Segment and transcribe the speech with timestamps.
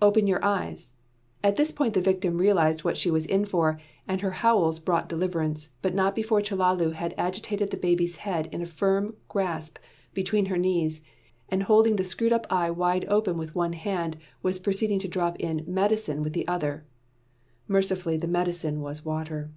[0.00, 0.94] "Open your eyes!"
[1.42, 5.10] At this point the victim realised what she was in for, and her howls brought
[5.10, 9.78] deliverance; but not before Chellalu had the agitated baby's head in a firm grip
[10.14, 11.02] between her knees,
[11.50, 15.36] and holding the screwed up eye wide open with one hand, was proceeding to drop
[15.38, 16.86] in "medicine" with the other.
[17.68, 19.50] Mercifully the medicine was water.